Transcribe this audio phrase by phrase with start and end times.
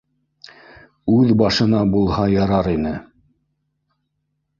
[1.17, 2.95] Үҙ башына булһа ярар ине!